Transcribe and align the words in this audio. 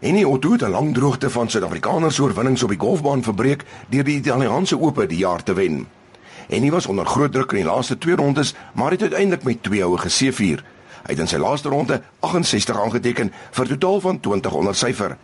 En 0.00 0.14
die 0.16 0.28
Otto 0.28 0.52
het 0.52 0.62
'n 0.62 0.70
lang 0.70 0.94
droogte 0.94 1.30
van 1.30 1.50
Suid-Afrikaners 1.50 2.14
se 2.14 2.22
oorwinnings 2.22 2.62
op 2.62 2.68
die 2.68 2.78
golfbaan 2.78 3.22
verbreek 3.22 3.64
deur 3.88 4.04
die 4.04 4.16
Italiaanse 4.16 4.80
Ope 4.80 5.06
die 5.06 5.18
jaar 5.18 5.42
te 5.42 5.52
wen. 5.52 5.86
En 6.48 6.62
hy 6.62 6.70
was 6.70 6.86
onder 6.86 7.06
groot 7.06 7.32
druk 7.32 7.52
in 7.52 7.56
die 7.56 7.66
laaste 7.66 7.98
twee 7.98 8.16
rondes, 8.16 8.54
maar 8.74 8.90
het 8.90 9.02
uiteindelik 9.02 9.42
met 9.42 9.62
twee 9.62 9.82
houe 9.82 9.98
geseëvier. 9.98 10.64
Hy 11.02 11.12
het 11.12 11.18
in 11.18 11.28
sy 11.28 11.36
laaste 11.36 11.68
ronde 11.68 12.02
68 12.20 12.80
aangeteken 12.80 13.32
vir 13.50 13.64
'n 13.64 13.78
totaal 13.78 14.00
van 14.00 14.20
20 14.20 14.52
onder 14.52 14.74
syfer. 14.74 15.16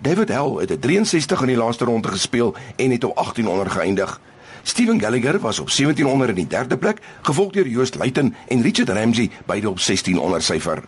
David 0.00 0.28
Hell 0.28 0.56
het 0.58 0.70
'n 0.70 0.78
63 0.78 1.40
in 1.40 1.46
die 1.46 1.56
laaste 1.56 1.84
ronde 1.84 2.08
gespeel 2.08 2.54
en 2.76 2.90
het 2.90 3.04
op 3.04 3.16
18 3.16 3.48
onder 3.48 3.70
geëindig. 3.70 4.20
Steven 4.62 5.00
Gallagher 5.00 5.38
was 5.38 5.58
op 5.58 5.70
17 5.70 6.06
onder 6.06 6.28
in 6.28 6.34
die 6.34 6.46
derde 6.46 6.76
plek, 6.76 7.00
gevolg 7.22 7.52
deur 7.52 7.68
Joost 7.68 7.94
Luiten 7.94 8.34
en 8.48 8.62
Richard 8.62 8.88
Ramsey 8.88 9.30
beide 9.46 9.70
op 9.70 9.78
16 9.78 10.18
onder 10.18 10.42
syfer. 10.42 10.82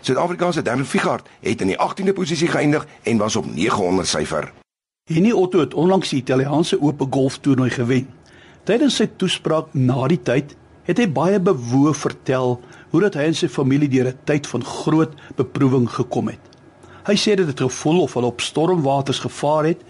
Suid-Afrika 0.00 0.52
se 0.52 0.62
Darren 0.62 0.86
Figart 0.86 1.28
het 1.40 1.60
in 1.60 1.72
die 1.72 1.76
18de 1.76 2.12
posisie 2.16 2.48
geëindig 2.48 2.86
en 3.02 3.18
was 3.20 3.36
op 3.36 3.46
900 3.54 4.08
syfer. 4.08 4.52
Henny 5.10 5.32
Otto 5.32 5.60
het 5.60 5.74
onlangs 5.74 6.08
die 6.08 6.20
Italiaanse 6.22 6.80
Ope 6.80 7.06
Golf 7.10 7.38
Toernooi 7.38 7.70
gewen. 7.70 8.08
Tydens 8.64 8.96
sy 8.96 9.08
toespraak 9.16 9.74
na 9.74 10.06
die 10.08 10.20
tyd 10.22 10.54
het 10.88 10.98
hy 10.98 11.06
baie 11.12 11.40
bewoe 11.40 11.92
vertel 11.94 12.56
hoe 12.90 13.02
dat 13.04 13.18
hy 13.18 13.28
en 13.28 13.36
sy 13.36 13.48
familie 13.48 13.88
deur 13.88 14.08
'n 14.08 14.18
tyd 14.24 14.46
van 14.46 14.64
groot 14.64 15.12
beproewing 15.36 15.88
gekom 15.90 16.28
het. 16.28 16.40
Hy 17.04 17.16
sê 17.16 17.36
dit 17.36 17.46
het 17.46 17.60
gevoel 17.60 18.00
of 18.02 18.14
hulle 18.14 18.26
op 18.26 18.40
stormwaters 18.40 19.18
gevaar 19.18 19.64
het 19.64 19.80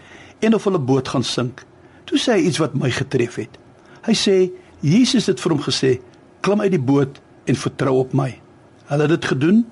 en 0.40 0.54
of 0.54 0.65
hulle 0.65 0.79
boot 0.79 1.09
gaan 1.09 1.23
sink. 1.23 1.65
Toe 2.04 2.18
sê 2.18 2.32
hy 2.32 2.46
iets 2.46 2.59
wat 2.59 2.74
my 2.74 2.90
getref 2.90 3.34
het. 3.37 3.59
Hy 4.02 4.15
sê 4.15 4.51
Jesus 4.80 5.27
het 5.27 5.40
vir 5.40 5.52
hom 5.52 5.62
gesê: 5.62 6.01
"Klim 6.40 6.60
uit 6.60 6.70
die 6.70 6.80
boot 6.80 7.20
en 7.45 7.54
vertrou 7.54 7.98
op 7.98 8.12
my." 8.12 8.40
Hulle 8.87 9.02
het 9.02 9.10
dit 9.10 9.24
gedoen, 9.24 9.66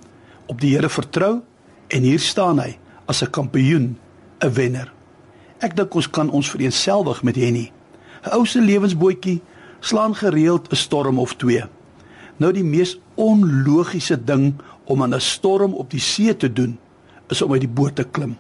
op 0.49 0.61
die 0.61 0.75
Here 0.75 0.89
vertrou 0.89 1.41
en 1.89 2.03
hier 2.05 2.21
staan 2.21 2.59
hy 2.59 2.79
as 3.07 3.23
'n 3.23 3.31
kampioen, 3.31 3.97
'n 4.41 4.53
wenner. 4.53 4.93
Ek 5.61 5.77
dink 5.77 5.95
ons 5.95 6.11
kan 6.11 6.31
ons 6.31 6.51
vereenselwig 6.51 7.23
met 7.23 7.37
Henny. 7.37 7.73
'n 8.25 8.33
Ou 8.33 8.47
se 8.47 8.61
lewensbootjie 8.61 9.41
slaan 9.81 10.15
gereeld 10.15 10.71
'n 10.71 10.77
storm 10.77 11.19
of 11.19 11.37
twee. 11.37 11.65
Nou 12.37 12.53
die 12.53 12.65
mees 12.65 12.99
onlogiese 13.15 14.25
ding 14.25 14.55
om 14.85 15.03
aan 15.03 15.15
'n 15.15 15.21
storm 15.21 15.75
op 15.75 15.91
die 15.91 16.01
see 16.01 16.37
te 16.37 16.53
doen 16.53 16.79
is 17.29 17.43
om 17.43 17.53
uit 17.53 17.61
die 17.61 17.75
boot 17.75 17.97
te 17.97 18.05
klim. 18.05 18.37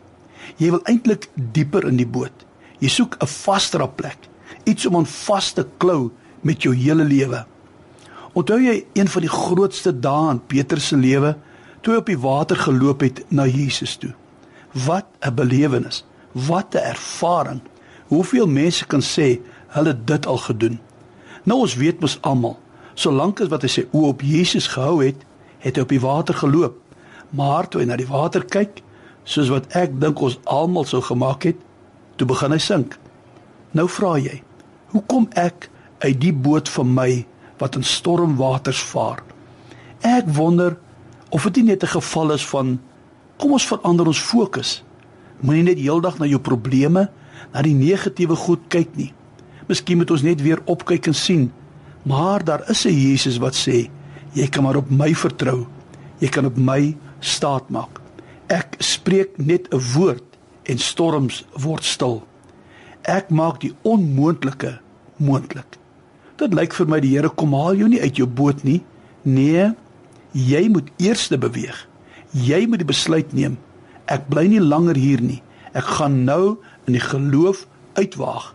Jy 0.56 0.70
wil 0.70 0.82
eintlik 0.84 1.28
dieper 1.34 1.86
in 1.86 1.96
die 1.96 2.06
boot. 2.06 2.46
Jy 2.78 2.88
soek 2.88 3.16
'n 3.20 3.26
vaster 3.26 3.88
plek, 3.88 4.18
iets 4.64 4.86
om 4.86 4.96
aan 4.96 5.06
vas 5.06 5.52
te 5.52 5.66
klou 5.76 6.10
met 6.40 6.62
jou 6.62 6.74
hele 6.74 7.04
lewe. 7.04 7.46
Onthou 8.32 8.60
jy 8.60 8.84
een 8.92 9.08
van 9.08 9.22
die 9.22 9.30
grootste 9.30 9.92
dae 10.00 10.30
in 10.30 10.40
Petrus 10.46 10.86
se 10.86 10.96
lewe 10.96 11.36
toe 11.80 11.94
hy 11.94 12.00
op 12.02 12.10
die 12.10 12.18
water 12.18 12.56
geloop 12.56 13.00
het 13.00 13.22
na 13.28 13.46
Jesus 13.46 13.96
toe? 13.96 14.14
Wat 14.72 15.06
'n 15.20 15.34
belewenis, 15.34 16.04
wat 16.32 16.74
'n 16.74 16.84
ervaring. 16.94 17.60
Hoeveel 18.06 18.46
mense 18.46 18.86
kan 18.86 19.02
sê 19.02 19.40
hulle 19.68 20.04
dit 20.04 20.26
al 20.26 20.38
gedoen? 20.38 20.80
Nou 21.42 21.60
ons 21.60 21.74
weet 21.74 22.00
mos 22.00 22.18
almal, 22.20 22.58
solank 22.94 23.40
as 23.40 23.48
wat 23.48 23.62
hy 23.62 23.68
sy 23.68 23.86
oë 23.92 24.08
op 24.08 24.20
Jesus 24.20 24.66
gehou 24.66 25.04
het, 25.04 25.24
het 25.58 25.76
hy 25.76 25.82
op 25.82 25.88
die 25.88 26.00
water 26.00 26.34
geloop. 26.34 26.76
Maar 27.30 27.68
toe 27.68 27.80
hy 27.80 27.86
na 27.86 27.96
die 27.96 28.06
water 28.06 28.44
kyk, 28.44 28.82
soos 29.24 29.48
wat 29.48 29.68
ek 29.76 30.00
dink 30.00 30.20
ons 30.20 30.38
almal 30.44 30.84
sou 30.84 31.02
gemaak 31.02 31.42
het, 31.42 31.56
toe 32.16 32.26
begin 32.26 32.52
hy 32.52 32.58
sink. 32.58 32.98
Nou 33.76 33.88
vra 33.88 34.16
jy, 34.18 34.42
hoekom 34.94 35.28
ek 35.36 35.68
uit 35.98 36.20
die 36.20 36.32
boot 36.32 36.68
van 36.68 36.94
my 36.94 37.26
wat 37.58 37.76
in 37.76 37.84
stormwaters 37.84 38.80
vaar? 38.92 39.22
Ek 40.00 40.28
wonder 40.36 40.78
of 41.30 41.44
dit 41.44 41.56
nie 41.56 41.72
net 41.72 41.82
'n 41.82 41.94
geval 42.00 42.32
is 42.32 42.46
van 42.46 42.80
kom 43.36 43.52
ons 43.52 43.66
verander 43.66 44.06
ons 44.06 44.20
fokus. 44.20 44.84
Moenie 45.40 45.62
net 45.62 45.78
heeldag 45.78 46.18
na 46.18 46.26
jou 46.26 46.40
probleme, 46.40 47.10
na 47.52 47.62
die 47.62 47.74
negatiewe 47.74 48.36
goed 48.36 48.60
kyk 48.68 48.96
nie. 48.96 49.12
Miskien 49.68 49.96
moet 49.96 50.10
ons 50.10 50.22
net 50.22 50.42
weer 50.42 50.60
opkyk 50.64 51.06
en 51.06 51.14
sien, 51.14 51.52
maar 52.02 52.44
daar 52.44 52.70
is 52.70 52.86
'n 52.86 52.92
Jesus 52.92 53.38
wat 53.38 53.54
sê, 53.54 53.90
jy 54.32 54.48
kan 54.48 54.62
maar 54.62 54.76
op 54.76 54.90
my 54.90 55.14
vertrou. 55.14 55.66
Jy 56.18 56.28
kan 56.28 56.46
op 56.46 56.56
my 56.56 56.96
staat 57.20 57.70
maak. 57.70 58.00
Ek 58.48 58.76
spreek 58.78 59.38
net 59.38 59.68
'n 59.70 59.80
woord 59.94 60.24
en 60.62 60.78
storms 60.78 61.44
word 61.52 61.84
stil. 61.84 62.22
Ek 63.02 63.30
maak 63.30 63.60
die 63.60 63.74
onmoontlike 63.82 64.78
moontlik. 65.16 65.78
Dit 66.36 66.54
lyk 66.54 66.74
vir 66.74 66.86
my 66.86 67.00
die 67.00 67.16
Here 67.16 67.28
kom 67.28 67.52
haal 67.52 67.74
jou 67.74 67.88
nie 67.88 68.00
uit 68.00 68.16
jou 68.16 68.26
boot 68.26 68.64
nie. 68.64 68.82
Nee, 69.22 69.72
jy 70.32 70.68
moet 70.68 70.90
eers 70.96 71.28
beweeg. 71.28 71.86
Jy 72.32 72.66
moet 72.66 72.82
die 72.82 72.88
besluit 72.88 73.32
neem. 73.32 73.58
Ek 74.06 74.28
bly 74.28 74.46
nie 74.48 74.60
langer 74.60 74.96
hier 74.96 75.20
nie. 75.20 75.42
Ek 75.72 75.84
gaan 75.98 76.24
nou 76.24 76.58
in 76.86 76.96
die 76.96 77.04
geloof 77.04 77.66
uitwaag. 77.96 78.54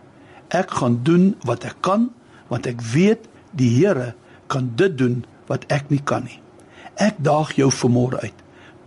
Ek 0.54 0.70
gaan 0.70 1.00
doen 1.02 1.34
wat 1.44 1.64
ek 1.64 1.80
kan 1.80 2.10
want 2.52 2.66
ek 2.66 2.82
weet 2.92 3.24
die 3.56 3.70
Here 3.72 4.12
kan 4.52 4.70
dit 4.76 4.98
doen 4.98 5.24
wat 5.48 5.64
ek 5.72 5.88
nie 5.90 6.02
kan 6.04 6.26
nie. 6.28 6.40
Ek 7.00 7.16
daag 7.18 7.54
jou 7.58 7.70
vanmôre 7.72 8.20
uit. 8.22 8.36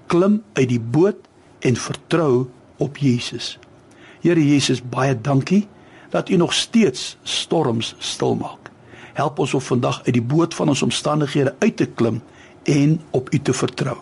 Klim 0.08 0.44
uit 0.56 0.70
die 0.70 0.80
boot 0.80 1.28
en 1.66 1.76
vertrou 1.76 2.47
op 2.78 2.97
Jesus. 3.02 3.58
Here 4.22 4.40
Jesus, 4.40 4.80
baie 4.80 5.16
dankie 5.16 5.66
dat 6.14 6.30
U 6.30 6.38
nog 6.38 6.53
steeds 6.53 7.18
storms 7.24 7.96
stilmaak. 8.00 8.72
Help 9.18 9.40
ons 9.40 9.53
om 9.58 9.62
vandag 9.62 10.03
uit 10.06 10.14
die 10.14 10.24
boot 10.24 10.53
van 10.53 10.70
ons 10.70 10.86
omstandighede 10.86 11.56
uit 11.59 11.76
te 11.78 11.88
klim 11.90 12.22
en 12.67 13.01
op 13.11 13.33
U 13.33 13.39
te 13.39 13.53
vertrou. 13.53 13.97